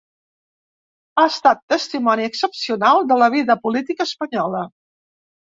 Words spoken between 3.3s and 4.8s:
vida política espanyola.